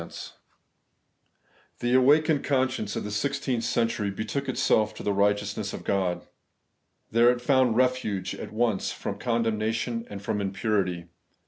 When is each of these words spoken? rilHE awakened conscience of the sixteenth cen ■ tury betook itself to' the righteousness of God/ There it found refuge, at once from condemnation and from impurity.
rilHE 1.79 1.95
awakened 1.95 2.43
conscience 2.43 2.95
of 2.95 3.03
the 3.03 3.11
sixteenth 3.11 3.63
cen 3.63 3.87
■ 3.87 3.91
tury 3.91 4.09
betook 4.15 4.49
itself 4.49 4.95
to' 4.95 5.03
the 5.03 5.13
righteousness 5.13 5.73
of 5.73 5.83
God/ 5.83 6.25
There 7.11 7.29
it 7.29 7.39
found 7.39 7.75
refuge, 7.77 8.33
at 8.33 8.51
once 8.51 8.91
from 8.91 9.19
condemnation 9.19 10.07
and 10.09 10.19
from 10.19 10.41
impurity. 10.41 11.05